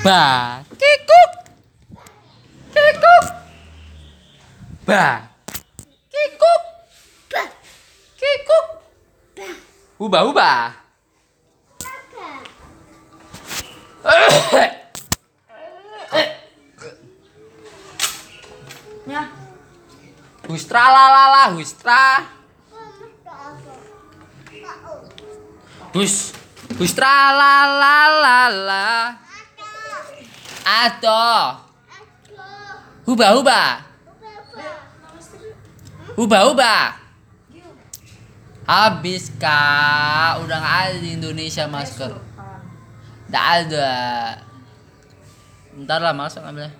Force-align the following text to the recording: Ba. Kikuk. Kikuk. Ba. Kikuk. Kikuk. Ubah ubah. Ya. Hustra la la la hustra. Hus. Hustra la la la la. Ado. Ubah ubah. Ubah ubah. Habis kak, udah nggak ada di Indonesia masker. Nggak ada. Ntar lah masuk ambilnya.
Ba. 0.00 0.64
Kikuk. 0.80 1.30
Kikuk. 2.72 3.24
Ba. 4.88 5.28
Kikuk. 6.08 6.62
Kikuk. 8.16 8.66
Ubah 10.00 10.24
ubah. 10.24 10.72
Ya. 19.04 19.22
Hustra 20.48 20.82
la 20.88 21.04
la 21.12 21.24
la 21.28 21.42
hustra. 21.52 22.24
Hus. 25.92 26.32
Hustra 26.80 27.36
la 27.36 27.54
la 27.68 27.96
la 28.08 28.38
la. 28.48 28.89
Ado. 30.70 31.58
Ubah 33.10 33.30
ubah. 33.42 33.70
Ubah 36.14 36.42
ubah. 36.54 36.84
Habis 38.70 39.34
kak, 39.34 40.38
udah 40.46 40.56
nggak 40.62 40.76
ada 40.86 40.98
di 41.02 41.10
Indonesia 41.18 41.66
masker. 41.66 42.14
Nggak 43.26 43.46
ada. 43.66 43.90
Ntar 45.74 45.98
lah 45.98 46.14
masuk 46.14 46.38
ambilnya. 46.46 46.70